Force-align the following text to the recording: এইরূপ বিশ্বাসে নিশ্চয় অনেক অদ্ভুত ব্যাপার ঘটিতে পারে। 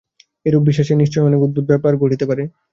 এইরূপ 0.45 0.63
বিশ্বাসে 0.67 0.93
নিশ্চয় 0.95 1.27
অনেক 1.27 1.39
অদ্ভুত 1.41 1.65
ব্যাপার 1.71 1.91
ঘটিতে 2.01 2.25
পারে। 2.29 2.43